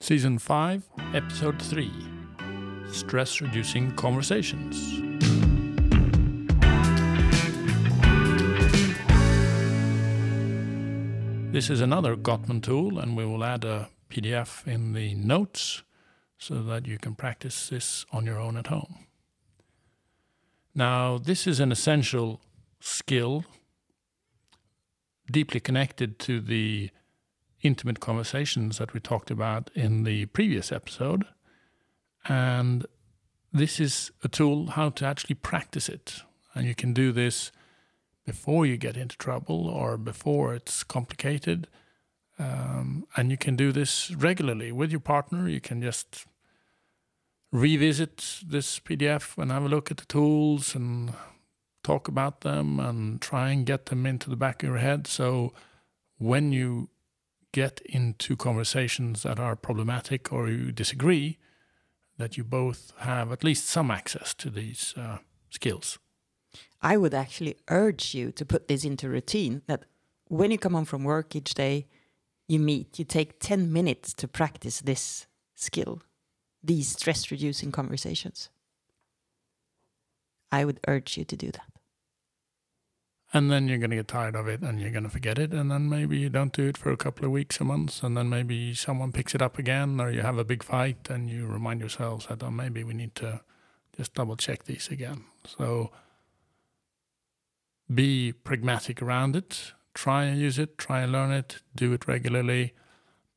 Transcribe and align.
Season 0.00 0.38
5, 0.38 0.90
Episode 1.14 1.62
3 1.62 1.90
Stress 2.90 3.40
Reducing 3.40 3.90
Conversations. 3.92 5.00
This 11.52 11.70
is 11.70 11.80
another 11.80 12.16
Gottman 12.16 12.62
tool, 12.62 12.98
and 12.98 13.16
we 13.16 13.24
will 13.24 13.44
add 13.44 13.64
a 13.64 13.88
PDF 14.10 14.66
in 14.66 14.92
the 14.92 15.14
notes 15.14 15.84
so 16.38 16.62
that 16.64 16.86
you 16.86 16.98
can 16.98 17.14
practice 17.14 17.68
this 17.68 18.04
on 18.12 18.26
your 18.26 18.38
own 18.38 18.56
at 18.56 18.66
home. 18.66 19.06
Now, 20.74 21.18
this 21.18 21.46
is 21.46 21.60
an 21.60 21.70
essential 21.72 22.40
skill 22.80 23.44
deeply 25.30 25.60
connected 25.60 26.18
to 26.18 26.40
the 26.40 26.90
intimate 27.64 27.98
conversations 27.98 28.78
that 28.78 28.92
we 28.92 29.00
talked 29.00 29.30
about 29.30 29.70
in 29.74 30.04
the 30.04 30.26
previous 30.26 30.70
episode. 30.70 31.24
And 32.28 32.86
this 33.52 33.80
is 33.80 34.12
a 34.22 34.28
tool 34.28 34.66
how 34.68 34.90
to 34.90 35.06
actually 35.06 35.34
practice 35.34 35.88
it. 35.88 36.22
And 36.54 36.66
you 36.66 36.74
can 36.74 36.92
do 36.92 37.10
this 37.10 37.50
before 38.24 38.66
you 38.66 38.76
get 38.76 38.96
into 38.96 39.16
trouble 39.16 39.66
or 39.66 39.96
before 39.96 40.54
it's 40.54 40.84
complicated. 40.84 41.66
Um, 42.38 43.06
and 43.16 43.30
you 43.30 43.36
can 43.36 43.56
do 43.56 43.72
this 43.72 44.10
regularly 44.12 44.70
with 44.70 44.90
your 44.90 45.00
partner. 45.00 45.48
You 45.48 45.60
can 45.60 45.82
just 45.82 46.26
revisit 47.50 48.40
this 48.46 48.78
PDF 48.80 49.38
and 49.38 49.50
have 49.50 49.64
a 49.64 49.68
look 49.68 49.90
at 49.90 49.96
the 49.96 50.04
tools 50.06 50.74
and 50.74 51.14
talk 51.82 52.08
about 52.08 52.40
them 52.40 52.80
and 52.80 53.20
try 53.20 53.50
and 53.50 53.64
get 53.64 53.86
them 53.86 54.04
into 54.04 54.28
the 54.28 54.36
back 54.36 54.62
of 54.62 54.68
your 54.68 54.78
head. 54.78 55.06
So 55.06 55.52
when 56.18 56.52
you 56.52 56.88
get 57.54 57.80
into 57.84 58.34
conversations 58.34 59.22
that 59.22 59.38
are 59.38 59.54
problematic 59.54 60.32
or 60.32 60.48
you 60.48 60.72
disagree, 60.72 61.38
that 62.18 62.36
you 62.36 62.42
both 62.42 62.92
have 62.98 63.30
at 63.30 63.44
least 63.44 63.68
some 63.68 63.92
access 63.92 64.34
to 64.34 64.50
these 64.50 64.92
uh, 64.96 65.18
skills. 65.50 65.98
I 66.82 66.96
would 66.96 67.14
actually 67.14 67.56
urge 67.68 68.12
you 68.12 68.32
to 68.32 68.44
put 68.44 68.66
this 68.66 68.84
into 68.84 69.08
routine 69.08 69.62
that 69.68 69.84
when 70.28 70.50
you 70.50 70.58
come 70.58 70.74
home 70.74 70.84
from 70.84 71.04
work 71.04 71.36
each 71.36 71.54
day, 71.54 71.86
you 72.48 72.58
meet, 72.58 72.98
you 72.98 73.04
take 73.04 73.38
10 73.38 73.72
minutes 73.72 74.12
to 74.14 74.26
practice 74.26 74.80
this 74.80 75.26
skill, 75.54 76.02
these 76.62 76.88
stress 76.88 77.30
reducing 77.30 77.70
conversations. 77.70 78.50
I 80.50 80.64
would 80.64 80.80
urge 80.88 81.16
you 81.16 81.24
to 81.24 81.36
do 81.36 81.52
that 81.52 81.73
and 83.34 83.50
then 83.50 83.66
you're 83.66 83.78
going 83.78 83.90
to 83.90 83.96
get 83.96 84.06
tired 84.06 84.36
of 84.36 84.46
it 84.46 84.62
and 84.62 84.80
you're 84.80 84.92
going 84.92 85.02
to 85.02 85.10
forget 85.10 85.40
it. 85.40 85.52
And 85.52 85.68
then 85.68 85.88
maybe 85.88 86.16
you 86.16 86.30
don't 86.30 86.52
do 86.52 86.68
it 86.68 86.78
for 86.78 86.92
a 86.92 86.96
couple 86.96 87.24
of 87.24 87.32
weeks 87.32 87.60
or 87.60 87.64
months. 87.64 88.00
And 88.04 88.16
then 88.16 88.30
maybe 88.30 88.74
someone 88.74 89.10
picks 89.10 89.34
it 89.34 89.42
up 89.42 89.58
again 89.58 90.00
or 90.00 90.08
you 90.08 90.20
have 90.20 90.38
a 90.38 90.44
big 90.44 90.62
fight 90.62 91.10
and 91.10 91.28
you 91.28 91.44
remind 91.44 91.80
yourselves 91.80 92.26
that 92.26 92.44
oh, 92.44 92.50
maybe 92.52 92.84
we 92.84 92.94
need 92.94 93.16
to 93.16 93.40
just 93.96 94.14
double 94.14 94.36
check 94.36 94.64
these 94.64 94.88
again. 94.88 95.24
So 95.44 95.90
be 97.92 98.32
pragmatic 98.32 99.02
around 99.02 99.34
it. 99.34 99.72
Try 99.94 100.24
and 100.24 100.40
use 100.40 100.60
it. 100.60 100.78
Try 100.78 101.00
and 101.00 101.10
learn 101.10 101.32
it. 101.32 101.60
Do 101.74 101.92
it 101.92 102.06
regularly 102.06 102.72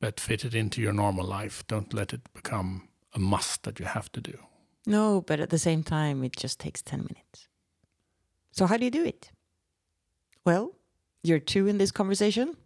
but 0.00 0.20
fit 0.20 0.44
it 0.44 0.54
into 0.54 0.80
your 0.80 0.92
normal 0.92 1.26
life. 1.26 1.66
Don't 1.66 1.92
let 1.92 2.12
it 2.12 2.20
become 2.32 2.88
a 3.14 3.18
must 3.18 3.64
that 3.64 3.80
you 3.80 3.86
have 3.86 4.12
to 4.12 4.20
do. 4.20 4.38
No 4.86 5.22
but 5.22 5.40
at 5.40 5.50
the 5.50 5.58
same 5.58 5.82
time 5.82 6.22
it 6.22 6.36
just 6.36 6.60
takes 6.60 6.82
10 6.82 7.00
minutes. 7.00 7.48
So 8.52 8.66
how 8.66 8.76
do 8.76 8.84
you 8.84 8.92
do 8.92 9.04
it 9.04 9.32
well, 10.48 10.72
you're 11.22 11.44
two 11.54 11.66
in 11.66 11.76
this 11.76 11.92
conversation. 11.92 12.56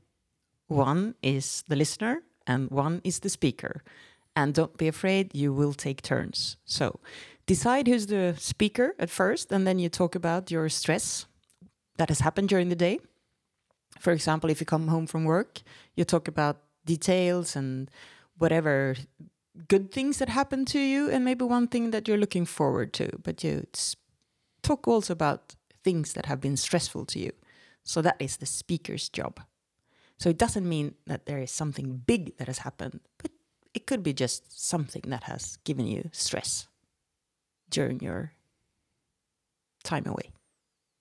One 0.68 1.16
is 1.20 1.64
the 1.66 1.74
listener 1.74 2.22
and 2.46 2.70
one 2.70 3.00
is 3.02 3.18
the 3.20 3.28
speaker. 3.28 3.82
And 4.36 4.54
don't 4.54 4.76
be 4.76 4.86
afraid, 4.86 5.34
you 5.34 5.52
will 5.52 5.74
take 5.74 6.00
turns. 6.00 6.56
So 6.64 7.00
decide 7.44 7.88
who's 7.88 8.06
the 8.06 8.36
speaker 8.38 8.94
at 9.00 9.10
first, 9.10 9.50
and 9.50 9.66
then 9.66 9.80
you 9.80 9.88
talk 9.88 10.14
about 10.14 10.50
your 10.54 10.68
stress 10.68 11.26
that 11.98 12.08
has 12.08 12.20
happened 12.20 12.48
during 12.50 12.68
the 12.68 12.82
day. 12.86 13.00
For 13.98 14.12
example, 14.12 14.48
if 14.48 14.60
you 14.60 14.66
come 14.66 14.86
home 14.86 15.08
from 15.08 15.24
work, 15.24 15.62
you 15.96 16.04
talk 16.04 16.28
about 16.28 16.56
details 16.86 17.56
and 17.56 17.90
whatever 18.38 18.94
good 19.66 19.90
things 19.90 20.18
that 20.18 20.28
happened 20.28 20.68
to 20.68 20.78
you, 20.78 21.10
and 21.10 21.24
maybe 21.24 21.44
one 21.44 21.66
thing 21.66 21.90
that 21.90 22.06
you're 22.06 22.24
looking 22.24 22.46
forward 22.46 22.92
to. 22.92 23.06
But 23.24 23.42
you 23.42 23.66
talk 24.62 24.86
also 24.86 25.12
about 25.12 25.56
things 25.82 26.12
that 26.12 26.26
have 26.26 26.40
been 26.40 26.56
stressful 26.56 27.06
to 27.06 27.18
you. 27.18 27.32
So 27.84 28.02
that 28.02 28.16
is 28.18 28.36
the 28.36 28.46
speaker's 28.46 29.08
job. 29.08 29.40
So 30.18 30.30
it 30.30 30.38
doesn't 30.38 30.68
mean 30.68 30.94
that 31.06 31.26
there 31.26 31.38
is 31.38 31.50
something 31.50 32.02
big 32.06 32.36
that 32.36 32.46
has 32.46 32.58
happened, 32.58 33.00
but 33.18 33.32
it 33.74 33.86
could 33.86 34.02
be 34.02 34.12
just 34.12 34.60
something 34.60 35.02
that 35.06 35.24
has 35.24 35.58
given 35.64 35.86
you 35.86 36.10
stress 36.12 36.68
during 37.70 38.00
your 38.00 38.32
time 39.82 40.06
away 40.06 40.30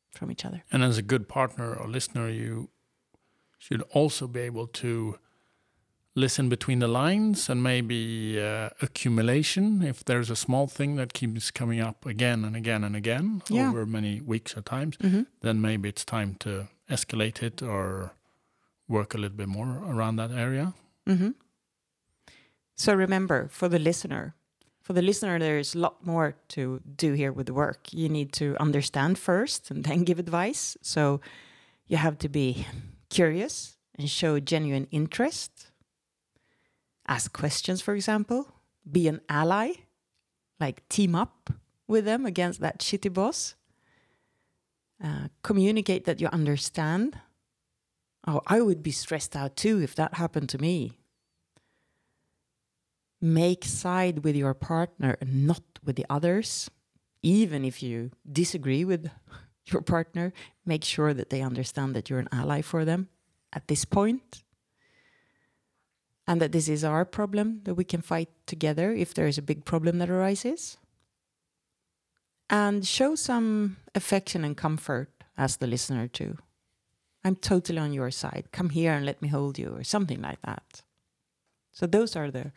from 0.10 0.32
each 0.32 0.46
other. 0.46 0.64
And 0.72 0.84
as 0.84 0.98
a 0.98 1.04
good 1.04 1.28
partner 1.28 1.74
or 1.76 1.88
listener, 1.88 2.30
you 2.30 2.70
should 3.60 3.84
also 3.92 4.28
be 4.28 4.40
able 4.42 4.68
to 4.68 5.20
listen 6.16 6.50
between 6.50 6.80
the 6.80 6.88
lines 6.88 7.50
and 7.50 7.64
maybe 7.64 8.40
uh, 8.42 8.70
accumulation 8.82 9.82
if 9.82 10.04
there's 10.04 10.30
a 10.30 10.36
small 10.36 10.68
thing 10.68 10.96
that 10.96 11.14
keeps 11.14 11.52
coming 11.52 11.80
up 11.80 12.06
again 12.06 12.44
and 12.44 12.56
again 12.56 12.84
and 12.84 12.96
again 12.96 13.42
yeah. 13.50 13.70
over 13.70 13.86
many 13.86 14.20
weeks 14.22 14.58
or 14.58 14.62
times 14.62 14.98
mm-hmm. 14.98 15.22
then 15.42 15.62
maybe 15.62 15.88
it's 15.88 16.04
time 16.04 16.36
to 16.40 16.68
escalate 16.90 17.42
it 17.42 17.62
or 17.62 18.14
work 18.90 19.14
a 19.14 19.18
little 19.18 19.38
bit 19.38 19.48
more 19.48 19.82
around 19.86 20.18
that 20.18 20.32
area 20.32 20.74
mm-hmm. 21.08 21.30
so 22.76 22.94
remember 22.94 23.48
for 23.48 23.70
the 23.70 23.80
listener 23.80 24.36
for 24.82 24.92
the 24.92 25.02
listener 25.02 25.40
there's 25.40 25.76
a 25.76 25.80
lot 25.80 26.06
more 26.06 26.36
to 26.50 26.82
do 26.98 27.14
here 27.14 27.32
with 27.32 27.46
the 27.46 27.54
work 27.54 27.94
you 27.94 28.10
need 28.10 28.34
to 28.34 28.58
understand 28.60 29.18
first 29.18 29.72
and 29.72 29.86
then 29.86 30.04
give 30.04 30.20
advice 30.20 30.76
so 30.82 31.22
you 31.88 31.96
have 31.96 32.18
to 32.18 32.28
be 32.28 32.68
curious 33.10 33.78
and 33.98 34.10
show 34.10 34.42
genuine 34.42 34.88
interest 34.92 35.71
ask 37.12 37.34
questions, 37.34 37.82
for 37.82 37.94
example, 37.94 38.48
be 38.90 39.10
an 39.10 39.20
ally, 39.28 39.74
like 40.62 40.88
team 40.88 41.14
up 41.14 41.50
with 41.86 42.06
them 42.06 42.26
against 42.26 42.62
that 42.62 42.80
shitty 42.80 43.14
boss. 43.14 43.56
Uh, 45.04 45.28
communicate 45.44 46.06
that 46.06 46.22
you 46.22 46.30
understand. 46.32 47.20
Oh, 48.26 48.42
I 48.48 48.62
would 48.62 48.82
be 48.82 48.92
stressed 48.92 49.36
out 49.36 49.58
too 49.58 49.82
if 49.82 49.94
that 49.96 50.14
happened 50.14 50.48
to 50.50 50.58
me. 50.58 51.00
Make 53.20 53.66
side 53.66 54.24
with 54.24 54.36
your 54.36 54.54
partner 54.54 55.18
and 55.20 55.46
not 55.46 55.64
with 55.84 55.98
the 55.98 56.06
others. 56.10 56.72
Even 57.22 57.66
if 57.66 57.84
you 57.84 58.12
disagree 58.32 58.86
with 58.86 59.12
your 59.66 59.82
partner, 59.82 60.32
make 60.66 60.86
sure 60.86 61.14
that 61.14 61.30
they 61.30 61.42
understand 61.42 61.94
that 61.94 62.10
you're 62.10 62.20
an 62.20 62.30
ally 62.32 62.62
for 62.62 62.86
them 62.86 63.10
at 63.52 63.68
this 63.68 63.84
point 63.84 64.44
and 66.32 66.40
that 66.40 66.54
this 66.54 66.70
is 66.70 66.86
our 66.86 67.04
problem, 67.04 67.60
that 67.66 67.76
we 67.76 67.84
can 67.84 68.02
fight 68.02 68.30
together 68.48 68.94
if 68.94 69.14
there 69.14 69.28
is 69.28 69.38
a 69.38 69.42
big 69.42 69.66
problem 69.66 69.98
that 69.98 70.10
arises. 70.10 70.78
And 72.50 72.88
show 72.88 73.16
some 73.16 73.76
affection 73.96 74.46
and 74.46 74.56
comfort 74.56 75.10
as 75.38 75.58
the 75.58 75.68
listener, 75.68 76.08
too. 76.08 76.38
I'm 77.26 77.36
totally 77.36 77.80
on 77.80 77.92
your 77.92 78.12
side. 78.12 78.46
Come 78.54 78.70
here 78.70 78.94
and 78.94 79.06
let 79.06 79.22
me 79.22 79.28
hold 79.28 79.60
you, 79.60 79.76
or 79.76 79.84
something 79.84 80.22
like 80.22 80.42
that. 80.44 80.84
So, 81.74 81.86
those 81.86 82.16
are 82.16 82.32
the 82.32 82.54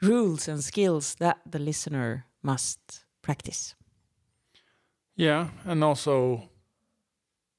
rules 0.00 0.46
and 0.46 0.62
skills 0.62 1.16
that 1.16 1.38
the 1.44 1.58
listener 1.58 2.26
must 2.40 3.04
practice. 3.20 3.74
Yeah, 5.16 5.48
and 5.64 5.82
also 5.82 6.50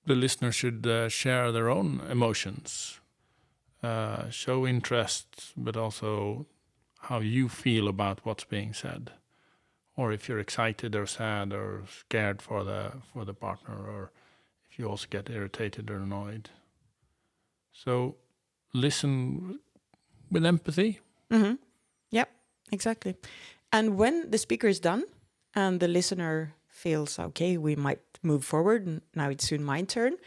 the 0.05 0.15
listener 0.15 0.53
should 0.53 0.87
uh, 0.87 1.09
share 1.09 1.51
their 1.51 1.69
own 1.69 1.99
emotions 2.09 3.01
uh, 3.85 4.29
show 4.29 4.65
interest, 4.65 5.53
but 5.55 5.77
also 5.77 6.45
how 7.01 7.19
you 7.19 7.47
feel 7.49 7.87
about 7.87 8.25
what's 8.25 8.43
being 8.43 8.73
said, 8.73 9.11
or 9.95 10.11
if 10.11 10.27
you're 10.27 10.39
excited 10.39 10.95
or 10.95 11.05
sad 11.05 11.53
or 11.53 11.83
scared 11.99 12.41
for 12.41 12.63
the 12.63 12.91
for 13.13 13.25
the 13.25 13.33
partner, 13.33 13.75
or 13.75 14.11
if 14.69 14.79
you 14.79 14.89
also 14.89 15.07
get 15.09 15.29
irritated 15.29 15.91
or 15.91 15.97
annoyed. 15.97 16.49
So 17.71 18.15
listen 18.73 19.59
with 20.31 20.45
empathy. 20.45 20.99
Mm-hmm. 21.29 21.55
Yep, 22.11 22.29
exactly. 22.71 23.15
And 23.71 23.97
when 23.97 24.31
the 24.31 24.37
speaker 24.37 24.67
is 24.67 24.79
done 24.79 25.03
and 25.53 25.79
the 25.79 25.87
listener 25.87 26.53
feels 26.67 27.19
okay, 27.19 27.57
we 27.57 27.75
might 27.75 28.01
move 28.23 28.43
forward. 28.43 29.01
Now 29.13 29.29
it's 29.29 29.47
soon 29.47 29.63
my 29.63 29.83
turn. 29.83 30.17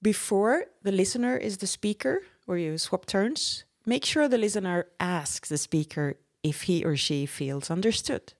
Before 0.00 0.64
the 0.82 0.92
listener 0.92 1.36
is 1.36 1.58
the 1.58 1.66
speaker, 1.66 2.22
where 2.46 2.58
you 2.58 2.78
swap 2.78 3.06
turns, 3.06 3.64
make 3.86 4.04
sure 4.04 4.28
the 4.28 4.38
listener 4.38 4.86
asks 5.00 5.48
the 5.48 5.58
speaker 5.58 6.16
if 6.42 6.62
he 6.62 6.84
or 6.84 6.96
she 6.96 7.26
feels 7.26 7.70
understood. 7.70 8.34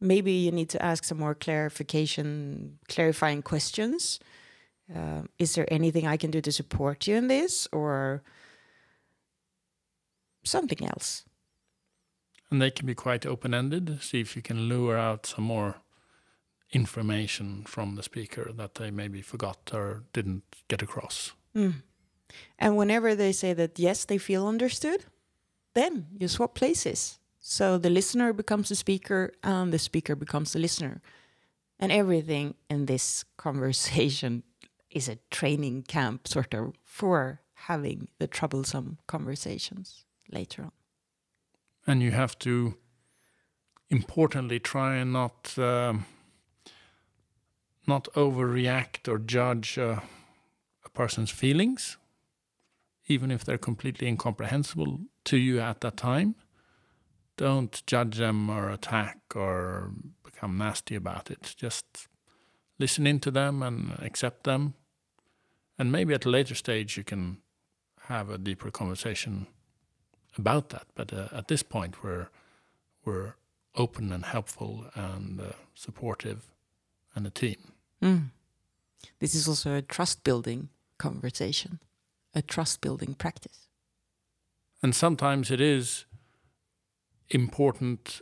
Maybe 0.00 0.32
you 0.32 0.50
need 0.50 0.68
to 0.70 0.82
ask 0.82 1.04
some 1.04 1.18
more 1.18 1.34
clarification, 1.34 2.78
clarifying 2.88 3.42
questions. 3.42 4.18
Uh, 4.92 5.22
is 5.38 5.54
there 5.54 5.72
anything 5.72 6.06
I 6.06 6.16
can 6.16 6.32
do 6.32 6.40
to 6.40 6.50
support 6.50 7.06
you 7.06 7.14
in 7.14 7.28
this? 7.28 7.68
Or 7.70 8.22
something 10.44 10.86
else. 10.86 11.24
And 12.50 12.60
they 12.60 12.70
can 12.70 12.86
be 12.86 12.94
quite 12.94 13.24
open 13.24 13.54
ended. 13.54 14.02
See 14.02 14.20
if 14.20 14.36
you 14.36 14.42
can 14.42 14.68
lure 14.68 14.98
out 14.98 15.26
some 15.26 15.44
more 15.44 15.76
information 16.72 17.64
from 17.64 17.94
the 17.94 18.02
speaker 18.02 18.50
that 18.52 18.74
they 18.74 18.90
maybe 18.90 19.22
forgot 19.22 19.70
or 19.72 20.04
didn't 20.12 20.42
get 20.68 20.82
across. 20.82 21.32
Mm. 21.54 21.82
And 22.58 22.76
whenever 22.76 23.14
they 23.14 23.32
say 23.32 23.52
that, 23.54 23.78
yes, 23.78 24.04
they 24.04 24.18
feel 24.18 24.46
understood, 24.46 25.04
then 25.74 26.06
you 26.18 26.28
swap 26.28 26.54
places. 26.54 27.18
So 27.40 27.78
the 27.78 27.90
listener 27.90 28.32
becomes 28.32 28.68
the 28.68 28.76
speaker 28.76 29.32
and 29.42 29.72
the 29.72 29.78
speaker 29.78 30.14
becomes 30.14 30.52
the 30.52 30.58
listener. 30.58 31.02
And 31.78 31.90
everything 31.90 32.54
in 32.70 32.86
this 32.86 33.24
conversation 33.36 34.44
is 34.90 35.08
a 35.08 35.18
training 35.30 35.82
camp, 35.84 36.28
sort 36.28 36.54
of, 36.54 36.74
for 36.84 37.40
having 37.54 38.08
the 38.18 38.26
troublesome 38.26 38.98
conversations 39.06 40.04
later 40.30 40.64
on. 40.64 40.72
And 41.86 42.02
you 42.02 42.12
have 42.12 42.38
to, 42.40 42.76
importantly, 43.90 44.60
try 44.60 44.96
and 44.96 45.12
not 45.12 45.58
um, 45.58 46.06
not 47.86 48.04
overreact 48.14 49.08
or 49.08 49.18
judge 49.18 49.78
uh, 49.78 50.00
a 50.84 50.88
person's 50.90 51.30
feelings, 51.30 51.96
even 53.06 53.30
if 53.30 53.44
they're 53.44 53.58
completely 53.58 54.08
incomprehensible 54.08 55.00
to 55.24 55.36
you 55.36 55.60
at 55.60 55.80
that 55.80 55.96
time. 55.96 56.34
Don't 57.36 57.82
judge 57.86 58.18
them 58.18 58.50
or 58.50 58.70
attack 58.70 59.20
or 59.34 59.92
become 60.24 60.58
nasty 60.58 60.94
about 60.94 61.30
it. 61.30 61.54
Just 61.56 62.08
listen 62.78 63.06
into 63.06 63.30
them 63.30 63.62
and 63.62 63.98
accept 64.00 64.44
them. 64.44 64.74
And 65.78 65.90
maybe 65.90 66.14
at 66.14 66.26
a 66.26 66.30
later 66.30 66.54
stage 66.54 66.96
you 66.96 67.04
can 67.04 67.38
have 68.08 68.30
a 68.30 68.38
deeper 68.38 68.70
conversation 68.70 69.46
about 70.38 70.68
that. 70.70 70.86
But 70.94 71.12
uh, 71.12 71.28
at 71.32 71.48
this 71.48 71.62
point, 71.62 72.02
we're 72.02 72.28
we're 73.04 73.34
open 73.74 74.12
and 74.12 74.24
helpful 74.24 74.86
and 74.94 75.40
uh, 75.40 75.52
supportive, 75.74 76.50
and 77.14 77.26
a 77.26 77.30
team. 77.30 77.72
Mm. 78.02 78.30
This 79.18 79.34
is 79.34 79.48
also 79.48 79.74
a 79.74 79.82
trust 79.82 80.24
building 80.24 80.68
conversation, 80.98 81.80
a 82.34 82.42
trust 82.42 82.80
building 82.80 83.14
practice. 83.14 83.68
And 84.82 84.94
sometimes 84.94 85.50
it 85.50 85.60
is 85.60 86.06
important 87.30 88.20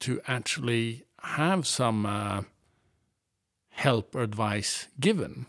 to 0.00 0.20
actually 0.26 1.04
have 1.20 1.66
some 1.66 2.04
uh, 2.04 2.42
help 3.70 4.14
or 4.14 4.22
advice 4.22 4.88
given. 5.00 5.46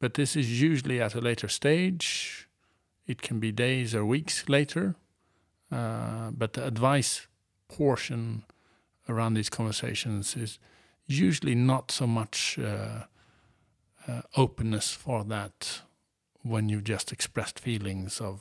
But 0.00 0.14
this 0.14 0.36
is 0.36 0.60
usually 0.60 1.00
at 1.00 1.14
a 1.14 1.20
later 1.20 1.48
stage. 1.48 2.48
It 3.06 3.22
can 3.22 3.40
be 3.40 3.52
days 3.52 3.94
or 3.94 4.04
weeks 4.04 4.48
later. 4.48 4.96
Uh, 5.70 6.30
but 6.32 6.52
the 6.52 6.66
advice 6.66 7.26
portion 7.68 8.44
around 9.08 9.34
these 9.34 9.48
conversations 9.48 10.36
is 10.36 10.58
usually 11.06 11.54
not 11.54 11.90
so 11.90 12.06
much 12.06 12.58
uh, 12.58 13.04
uh, 14.06 14.22
openness 14.36 14.90
for 14.92 15.24
that 15.24 15.82
when 16.42 16.68
you've 16.68 16.84
just 16.84 17.12
expressed 17.12 17.58
feelings 17.58 18.20
of 18.20 18.40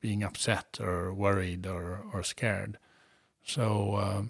being 0.00 0.22
upset 0.22 0.78
or 0.80 1.12
worried 1.12 1.66
or, 1.66 2.04
or 2.12 2.22
scared. 2.22 2.78
So 3.44 3.94
uh, 3.94 4.22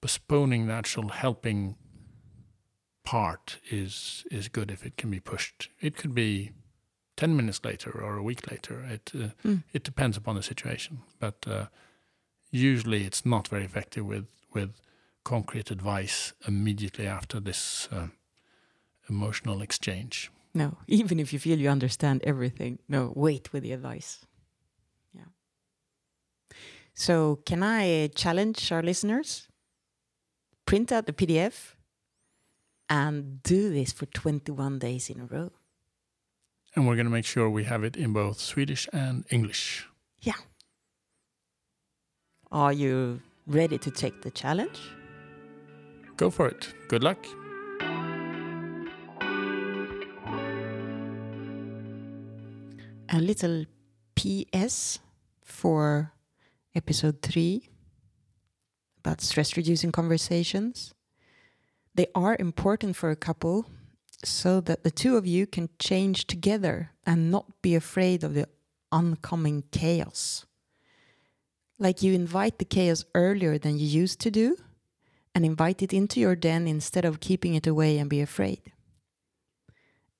postponing 0.00 0.66
the 0.66 0.72
actual 0.74 1.08
helping 1.08 1.76
part 3.04 3.58
is 3.70 4.24
is 4.30 4.48
good 4.48 4.70
if 4.70 4.84
it 4.84 4.96
can 4.96 5.10
be 5.10 5.20
pushed. 5.20 5.68
It 5.80 5.96
could 5.96 6.14
be 6.14 6.52
ten 7.16 7.36
minutes 7.36 7.60
later 7.64 7.90
or 7.90 8.16
a 8.16 8.22
week 8.22 8.50
later. 8.50 8.82
It 8.82 9.10
uh, 9.14 9.28
mm. 9.44 9.62
it 9.72 9.84
depends 9.84 10.16
upon 10.16 10.36
the 10.36 10.42
situation, 10.42 11.00
but 11.18 11.46
uh, 11.46 11.66
usually 12.50 13.04
it's 13.04 13.24
not 13.24 13.48
very 13.48 13.64
effective 13.64 14.06
with 14.06 14.26
with 14.52 14.80
concrete 15.24 15.70
advice 15.70 16.32
immediately 16.46 17.06
after 17.06 17.40
this 17.40 17.88
uh, 17.92 18.08
emotional 19.08 19.62
exchange. 19.62 20.30
No, 20.54 20.78
even 20.86 21.20
if 21.20 21.32
you 21.32 21.38
feel 21.38 21.58
you 21.58 21.68
understand 21.68 22.22
everything, 22.24 22.78
no, 22.88 23.12
wait 23.14 23.52
with 23.52 23.62
the 23.62 23.72
advice. 23.72 24.24
Yeah. 25.14 25.30
So, 26.94 27.40
can 27.46 27.62
I 27.62 28.08
challenge 28.14 28.72
our 28.72 28.82
listeners? 28.82 29.48
Print 30.66 30.92
out 30.92 31.06
the 31.06 31.12
PDF 31.12 31.74
and 32.88 33.42
do 33.42 33.72
this 33.72 33.92
for 33.92 34.06
21 34.06 34.78
days 34.78 35.08
in 35.10 35.20
a 35.20 35.24
row. 35.24 35.50
And 36.74 36.86
we're 36.86 36.94
going 36.94 37.06
to 37.06 37.12
make 37.12 37.24
sure 37.24 37.50
we 37.50 37.64
have 37.64 37.82
it 37.82 37.96
in 37.96 38.12
both 38.12 38.38
Swedish 38.38 38.88
and 38.92 39.24
English. 39.30 39.86
Yeah. 40.20 40.34
Are 42.52 42.72
you 42.72 43.20
ready 43.46 43.78
to 43.78 43.90
take 43.90 44.22
the 44.22 44.30
challenge? 44.30 44.80
Go 46.16 46.30
for 46.30 46.48
it. 46.48 46.72
Good 46.88 47.02
luck. 47.02 47.24
A 53.12 53.18
little 53.18 53.64
PS 54.14 55.00
for 55.42 56.12
episode 56.76 57.22
3 57.22 57.68
about 59.00 59.20
stress 59.20 59.56
reducing 59.56 59.90
conversations. 59.90 60.94
They 61.92 62.06
are 62.14 62.36
important 62.38 62.94
for 62.94 63.10
a 63.10 63.16
couple 63.16 63.66
so 64.24 64.60
that 64.60 64.84
the 64.84 64.92
two 64.92 65.16
of 65.16 65.26
you 65.26 65.48
can 65.48 65.70
change 65.80 66.28
together 66.28 66.92
and 67.04 67.32
not 67.32 67.60
be 67.62 67.74
afraid 67.74 68.22
of 68.22 68.34
the 68.34 68.46
oncoming 68.92 69.64
chaos. 69.72 70.46
Like 71.80 72.04
you 72.04 72.12
invite 72.12 72.60
the 72.60 72.64
chaos 72.64 73.04
earlier 73.16 73.58
than 73.58 73.76
you 73.76 73.86
used 73.86 74.20
to 74.20 74.30
do 74.30 74.56
and 75.34 75.44
invite 75.44 75.82
it 75.82 75.92
into 75.92 76.20
your 76.20 76.36
den 76.36 76.68
instead 76.68 77.04
of 77.04 77.18
keeping 77.18 77.54
it 77.54 77.66
away 77.66 77.98
and 77.98 78.08
be 78.08 78.20
afraid. 78.20 78.70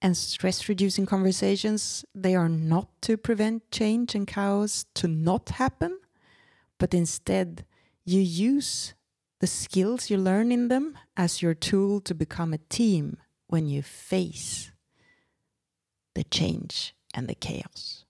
And 0.02 0.16
stress 0.16 0.68
reducing 0.68 1.04
conversations, 1.04 2.04
they 2.14 2.34
are 2.34 2.48
not 2.48 2.88
to 3.02 3.16
prevent 3.16 3.70
change 3.70 4.14
and 4.14 4.26
chaos 4.26 4.86
to 4.94 5.06
not 5.06 5.50
happen, 5.50 5.98
but 6.78 6.94
instead 6.94 7.66
you 8.04 8.20
use 8.20 8.94
the 9.40 9.46
skills 9.46 10.10
you 10.10 10.16
learn 10.16 10.52
in 10.52 10.68
them 10.68 10.96
as 11.16 11.42
your 11.42 11.54
tool 11.54 12.00
to 12.00 12.14
become 12.14 12.52
a 12.52 12.58
team 12.58 13.18
when 13.48 13.66
you 13.66 13.82
face 13.82 14.72
the 16.14 16.24
change 16.24 16.94
and 17.14 17.28
the 17.28 17.34
chaos. 17.34 18.04